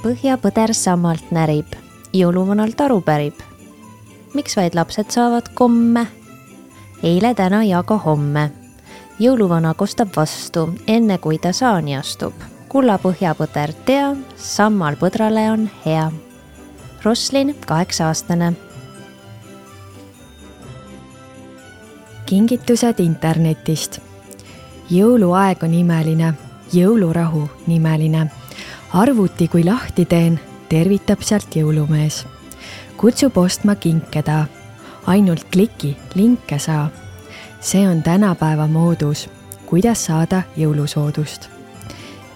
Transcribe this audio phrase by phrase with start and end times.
[0.00, 1.74] põhjapõder sammalt närib,
[2.16, 3.34] jõuluvanalt aru pärib.
[4.34, 6.06] miks vaid lapsed saavad komme?
[7.02, 8.50] eile, täna ja ka homme.
[9.20, 12.32] jõuluvana kostab vastu, enne kui ta saani astub.
[12.68, 16.10] kulla põhjapõder tea, sammal põdrale on hea.
[17.04, 18.52] Roslin, kaheksa aastane.
[22.26, 24.00] kingitused internetist.
[24.90, 26.34] jõuluaeg on imeline,
[26.72, 28.30] jõulurahu nimeline
[28.92, 32.26] arvuti kui lahti teen, tervitab sealt jõulumees.
[32.96, 34.46] kutsub ostma kinke ta,
[35.06, 36.90] ainult kliki, linke saa.
[37.60, 39.28] see on tänapäeva moodus,
[39.66, 41.48] kuidas saada jõulusoodust.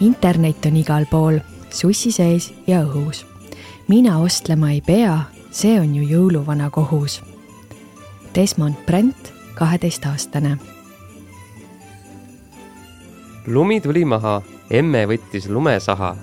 [0.00, 1.38] internet on igal pool,
[1.70, 3.26] sussi sees ja õhus.
[3.88, 7.22] mina ostlema ei pea, see on ju jõuluvana kohus.
[8.34, 10.58] Desmond Brent, kaheteistaastane.
[13.46, 16.16] lumi tuli maha, emme võttis lumesaha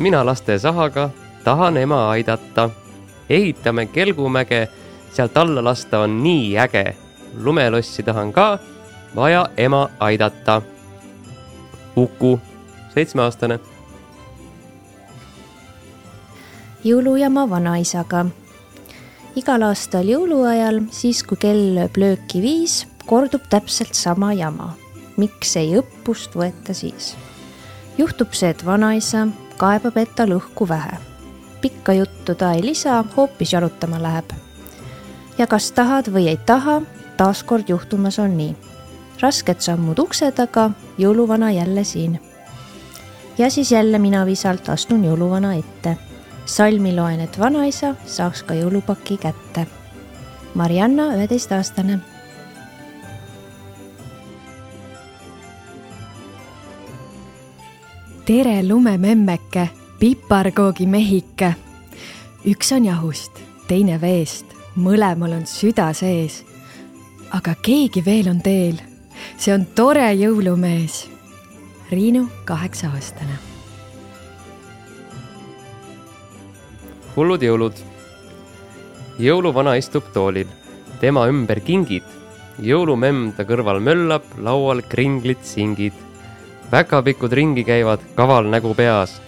[0.00, 1.10] mina lastesahaga
[1.44, 2.70] tahan ema aidata.
[3.30, 4.68] ehitame Kelgumäge,
[5.12, 6.96] sealt alla lasta on nii äge.
[7.42, 8.58] lumelossi tahan ka,
[9.16, 10.62] vaja ema aidata.
[11.96, 12.40] Uku,
[12.94, 13.60] seitsmeaastane.
[16.84, 18.26] jõulujama vanaisaga.
[19.36, 24.74] igal aastal jõuluajal, siis kui kell lööb lööki viis, kordub täpselt sama jama.
[25.16, 27.16] miks ei õppust võeta siis?
[27.98, 29.28] juhtub see, et vanaisa
[29.60, 30.98] kaebab, et tal õhku vähe.
[31.60, 34.32] pikka juttu ta ei lisa, hoopis jalutama läheb.
[35.38, 36.80] ja kas tahad või ei taha,
[37.16, 38.56] taaskord juhtumas on nii.
[39.20, 42.20] rasked sammud ukse taga, jõuluvana jälle siin.
[43.38, 45.96] ja siis jälle mina visalt astun jõuluvana ette.
[46.46, 49.66] salmi loen, et vanaisa saaks ka jõulupaki kätte.
[50.54, 52.00] Marianna, üheteistaastane
[58.30, 61.54] tere, lumememmeke, piparkoogi mehike.
[62.46, 66.44] üks on jahust, teine veest, mõlemal on süda sees.
[67.34, 68.78] aga keegi veel on teel,
[69.36, 71.08] see on tore jõulumees.
[71.90, 73.34] Riinu, kaheksa-aastane.
[77.16, 77.74] hullud jõulud.
[79.18, 80.46] jõuluvana istub toolil,
[81.00, 82.06] tema ümber kingid.
[82.62, 86.09] jõulumemm ta kõrval möllab, laual kringlid singid
[86.70, 89.20] päkapikud ringi käivad, kaval nägu peas.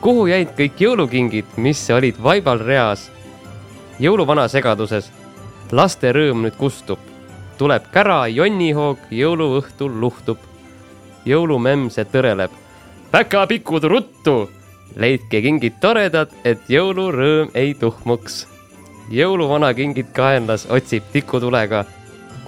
[0.00, 3.10] kuhu jäid kõik jõulukingid, mis olid vaibal reas?
[4.00, 5.12] jõuluvana segaduses,
[5.72, 6.98] laste rõõm nüüd kustub.
[7.58, 10.38] tuleb kära jonnihoog, jõuluõhtul luhtub.
[11.24, 12.50] jõulumemm see tõreleb.
[13.10, 14.50] päkapikud ruttu,
[14.96, 18.46] leidke kingid toredad, et jõulurõõm ei tuhmuks.
[19.10, 21.84] jõuluvana kingid kaenlas otsib tikutulega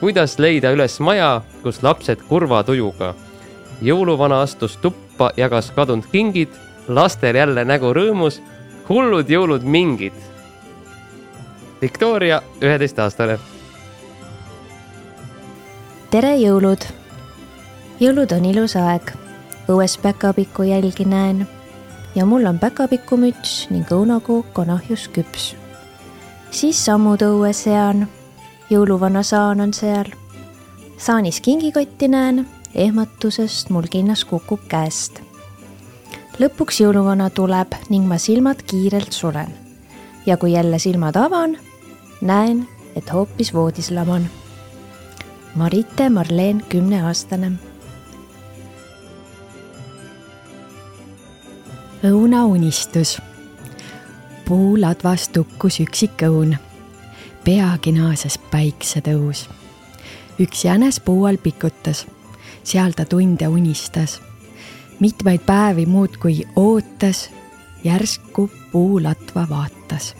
[0.00, 3.14] kuidas leida üles maja, kus lapsed kurva tujuga
[3.82, 6.54] jõuluvana astus tuppa, jagas kadunud kingid,
[6.88, 8.40] lastel jälle nägu rõõmus,
[8.88, 10.14] hullud jõulud mingid.
[11.82, 13.38] Victoria, üheteistaastane.
[16.10, 16.86] tere, jõulud!
[18.00, 19.12] jõulud on ilus aeg,
[19.68, 21.46] õues päkapiku jälgi näen
[22.14, 25.56] ja mul on päkapikumüts ning õunakook on ahjus küps.
[26.50, 28.06] siis sammud õue sean,
[28.70, 30.06] jõuluvana saan on seal.
[30.98, 35.20] saanis kingikotti näen ehmatusest mul kinnas kukub käest.
[36.40, 39.52] lõpuks jõuluvana tuleb ning ma silmad kiirelt sulen.
[40.26, 41.58] ja kui jälle silmad avan,
[42.20, 44.30] näen, et hoopis voodis laman.
[45.54, 47.52] Marite Marleen, kümneaastane.
[52.04, 53.20] õunaunistus.
[54.44, 56.56] puuladvas tukkus üksik õun.
[57.44, 59.48] peagi naases päiksetõus.
[60.40, 62.06] üks jänes puu all pikutas
[62.64, 64.20] seal ta tunde unistas.
[65.00, 67.30] mitmeid päevi muudkui ootas,
[67.84, 70.14] järsku puulatva vaatas.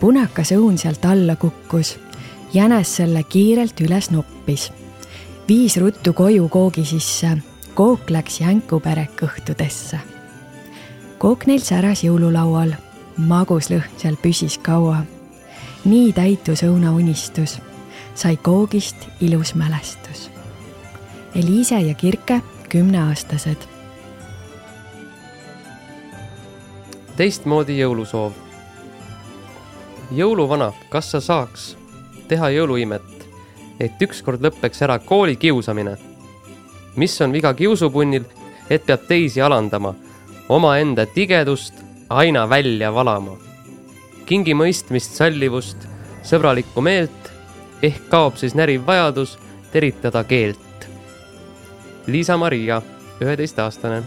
[0.00, 1.98] punakas õun sealt alla kukkus,
[2.52, 4.72] jänes selle kiirelt üles noppis.
[5.48, 7.38] viis ruttu koju koogi sisse,
[7.74, 9.98] kook läks jänku pere kõhtudesse.
[11.18, 12.74] kook neil säras jõululaual,
[13.16, 15.04] magus lõhn seal püsis kaua.
[15.84, 17.60] nii täitus õunaunistus,
[18.14, 20.35] sai koogist ilus mälestus
[21.34, 23.56] Eliise ja Kirke, kümneaastased.
[27.16, 28.32] teistmoodi jõulusoov.
[30.12, 31.76] jõuluvana, kas sa saaks
[32.28, 33.26] teha jõuluimet,
[33.80, 35.96] et ükskord lõpeks ära kooli kiusamine?
[36.96, 38.24] mis on viga kiusupunnil,
[38.70, 39.94] et peab teisi alandama,
[40.48, 41.74] omaenda tigedust
[42.08, 43.36] aina välja valama?
[44.26, 45.88] kingi mõistmist, sallivust,
[46.22, 47.32] sõbralikku meelt,
[47.82, 49.38] ehk kaob siis näriv vajadus
[49.72, 50.65] teritada keelt
[52.06, 52.82] Liisa-Maria,
[53.20, 54.02] üheteistaastane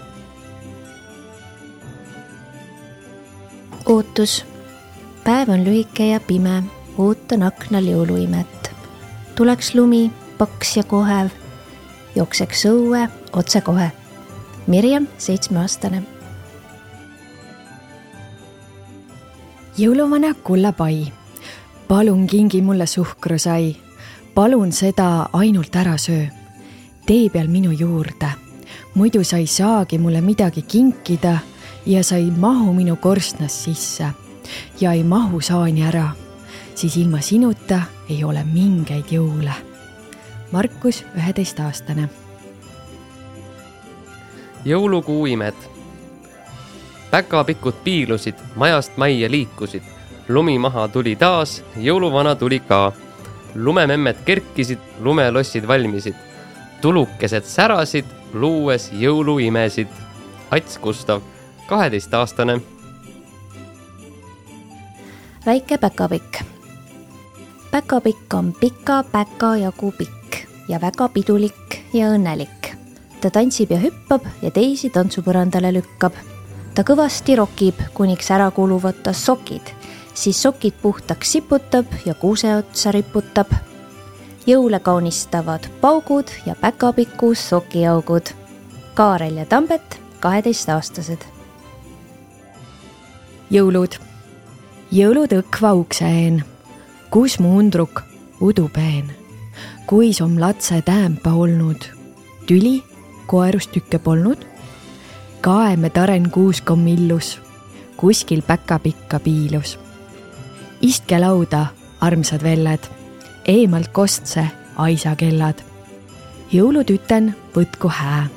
[3.89, 4.45] ootus.
[5.23, 6.63] päev on lühike ja pime,
[6.97, 8.71] ootan aknal jõuluimet.
[9.35, 11.29] tuleks lumi, paks ja kohev,
[12.15, 13.91] jookseks õue otsekohe.
[14.67, 16.03] Mirjam, seitsmeaastane.
[19.77, 21.11] jõuluvana Kulla Pai,
[21.87, 23.75] palun kingi mulle suhkrusai,
[24.35, 26.38] palun seda ainult ära söö.
[27.09, 28.27] Tee peal minu juurde,
[28.93, 31.39] muidu sa ei saagi mulle midagi kinkida
[31.85, 34.11] ja sa ei mahu minu korstnast sisse
[34.81, 36.11] ja ei mahu saani ära,
[36.75, 39.53] siis ilma sinuta ei ole mingeid jõule.
[40.51, 42.09] Markus, üheteistaastane.
[44.65, 45.57] jõulukuu imed.
[47.11, 49.83] päkapikud piilusid, majast majja liikusid,
[50.27, 52.91] lumi maha tuli taas, jõuluvana tuli ka.
[53.55, 56.28] lumememmed kerkisid, lumelossid valmisid,
[56.81, 59.87] tulukesed särasid, luues jõuluimesid.
[60.51, 61.21] Ats Gustav
[61.69, 62.61] kaheteistaastane.
[65.45, 66.41] väike päkapikk.
[67.71, 72.75] päkapikk on pika päka jagu pikk ja väga pidulik ja õnnelik.
[73.21, 76.13] ta tantsib ja hüppab ja teisi tantsupõrandale lükkab.
[76.75, 79.69] ta kõvasti rokib, kuniks ära kuluvad ta sokid,
[80.13, 83.68] siis sokid puhtaks siputab ja kuuse otsa riputab.
[84.49, 88.33] Jõule kaunistavad paugud ja päkapiku sokiaugud.
[88.93, 91.25] Kaarel ja Tambet, kaheteistaastased
[93.49, 93.97] jõulud.
[94.91, 96.43] jõulud õkva ukseen,
[97.09, 98.03] kus muundruk
[98.41, 99.11] udupeen,
[99.85, 101.85] kuis om latse täämpa olnud,
[102.45, 102.83] tüli
[103.27, 104.45] koerust tükke polnud.
[105.41, 107.39] kaeme taren kuuskom illus,
[107.97, 109.79] kuskil päkapikka piilus.
[110.81, 111.65] istke lauda,
[112.01, 112.98] armsad velled,
[113.49, 114.45] eemalt kostse
[114.77, 115.65] aisa kellad.
[116.53, 118.27] jõulutüten võtku hää,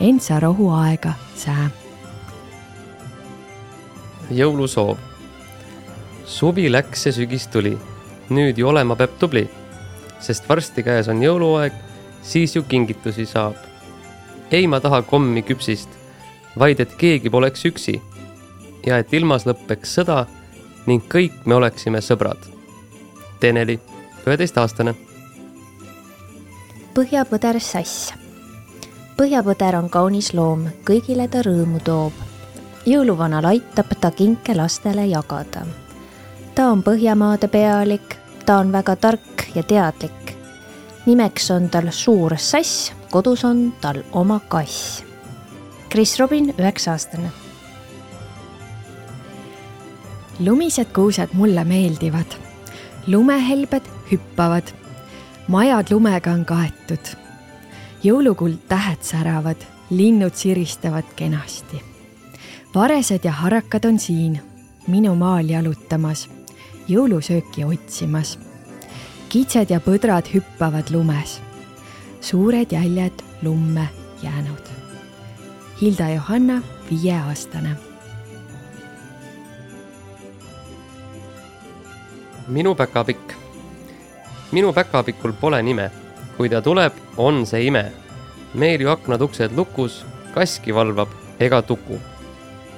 [0.00, 1.70] ent sa rohuaega sää
[4.30, 4.96] jõulusoov.
[6.24, 7.78] suvi läks ja sügis tuli.
[8.30, 9.48] nüüd ju olema peab tubli,
[10.20, 11.72] sest varsti käes on jõuluaeg,
[12.22, 13.54] siis ju kingitusi saab.
[14.50, 15.88] ei, ma taha kommi küpsist,
[16.58, 18.00] vaid et keegi poleks üksi
[18.86, 20.26] ja et ilmas lõppeks sõda
[20.86, 22.40] ning kõik me oleksime sõbrad.
[23.40, 23.80] Teneli,
[24.26, 24.94] üheteistaastane.
[26.94, 28.12] põhjapõder Sass.
[29.16, 32.12] põhjapõder on kaunis loom, kõigile ta rõõmu toob
[32.86, 35.66] jõuluvanal aitab ta kinke lastele jagada.
[36.54, 38.16] ta on Põhjamaade pealik,
[38.46, 40.36] ta on väga tark ja teadlik.
[41.06, 45.04] nimeks on tal Suur Sass, kodus on tal oma kass.
[45.88, 47.30] Kris Robin, üheksa-aastane.
[50.40, 52.36] lumised kuused mulle meeldivad.
[53.06, 54.72] lumehelbed hüppavad.
[55.48, 57.16] majad lumega on kaetud.
[58.04, 59.56] jõulukuld tähed säravad,
[59.90, 61.94] linnud siristavad kenasti
[62.74, 64.40] varesed ja harakad on siin
[64.88, 66.28] minu maal jalutamas,
[66.88, 68.38] jõulusööki otsimas.
[69.28, 71.40] kitsed ja põdrad hüppavad lumes,
[72.20, 73.88] suured jäljed lumme
[74.22, 74.68] jäänud.
[75.80, 77.76] Hilda Johanna, viieaastane.
[82.48, 83.43] minu päkapikk.
[84.52, 85.90] Minu päkapikul pole nime,
[86.36, 87.92] kui ta tuleb, on see ime.
[88.54, 90.04] meil ju aknad uksed lukus,
[90.34, 91.08] kaski valvab
[91.40, 92.00] ega tuku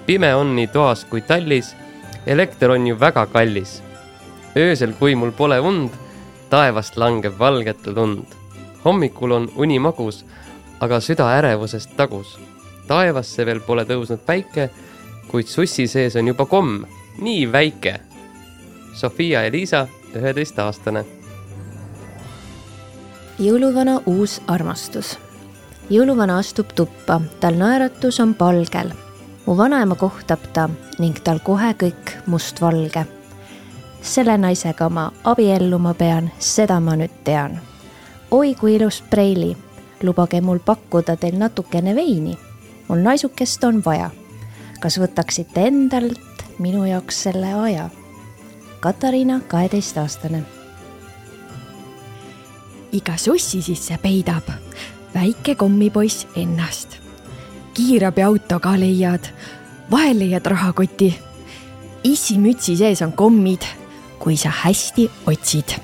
[0.07, 1.77] pime on nii toas kui tallis.
[2.27, 3.83] elekter on ju väga kallis.
[4.57, 5.91] öösel, kui mul pole und,
[6.51, 8.25] taevast langeb valget lund.
[8.85, 10.25] hommikul on uni magus,
[10.81, 12.39] aga süda ärevusest tagus.
[12.87, 14.71] taevasse veel pole tõusnud päike,
[15.29, 16.85] kuid sussi sees on juba komm,
[17.19, 18.01] nii väike.
[18.95, 21.16] Sofia ja Liisa, üheteistaastane.
[23.39, 25.19] Jõuluvana uus armastus
[25.91, 28.93] jõuluvana astub tuppa, tal naeratus on palgel
[29.47, 33.07] mu vanaema kohtab ta ning tal kohe kõik mustvalge.
[34.03, 37.61] selle naisega ma abielluma pean, seda ma nüüd tean.
[38.31, 39.57] oi kui ilus preili,
[40.03, 42.39] lubage mul pakkuda teil natukene veini.
[42.89, 44.11] mul naisukest on vaja.
[44.81, 47.91] kas võtaksite endalt minu jaoks selle aja?
[48.81, 50.56] Katariina, kaheteistaastane.
[52.97, 54.49] Iga sussi sisse peidab
[55.15, 57.07] väike kommipoiss ennast
[57.77, 59.29] kiirabiauto ka leiad,
[59.91, 61.19] vahel leiad rahakoti.
[62.05, 63.63] issi mütsi sees on kommid,
[64.19, 65.77] kui sa hästi otsid.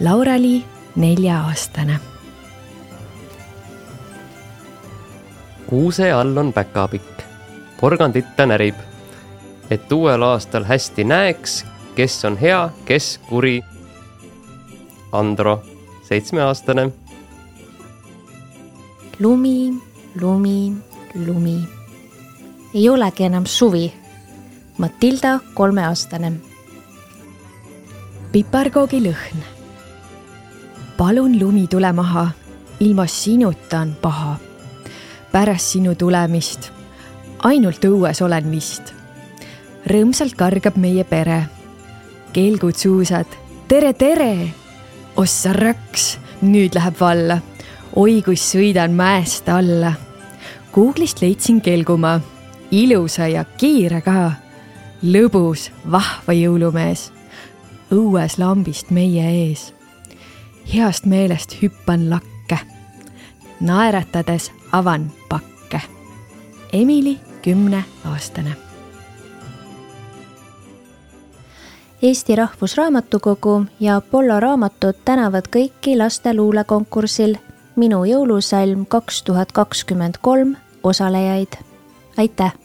[0.00, 0.64] Laura-Li,
[0.96, 1.98] nelja-aastane.
[5.66, 7.22] kuuse all on päkapikk,
[7.80, 8.76] porgandit ta närib,
[9.70, 13.64] et uuel aastal hästi näeks, kes on hea, kes kuri.
[15.12, 15.62] Andro,
[16.08, 16.90] seitsmeaastane.
[19.18, 19.74] lumi
[20.20, 20.72] lumi,
[21.26, 21.68] lumi.
[22.74, 23.92] ei olegi enam suvi.
[24.78, 26.32] Matilda, kolmeaastane.
[28.32, 29.42] piparkoogi lõhn.
[30.96, 32.30] palun lumi tule maha,
[32.80, 34.36] ilma sinuta on paha.
[35.32, 36.70] pärast sinu tulemist
[37.44, 38.94] ainult õues olen vist.
[39.86, 41.46] rõõmsalt kargab meie pere.
[42.32, 43.26] kelgud suusad,
[43.68, 44.63] tere, tere.
[45.16, 47.38] Ossa raks, nüüd läheb valla.
[47.96, 49.94] oi, kus sõidan mäest alla.
[50.74, 52.20] Google'ist leidsin kelgumaa,
[52.70, 54.32] ilusa ja kiire ka.
[55.02, 57.12] lõbus, vahva jõulumees.
[57.90, 59.74] õues lambist meie ees.
[60.74, 62.58] heast meelest hüppan lakke.
[63.60, 65.80] naeratades avan pakke.
[66.72, 68.63] Emily kümneaastane.
[72.02, 77.36] Eesti Rahvusraamatukogu ja Apollo raamatud tänavad kõiki lasteluulekonkursil
[77.76, 81.56] Minu jõulusalm kaks tuhat kakskümmend kolm osalejaid.
[82.16, 82.63] aitäh!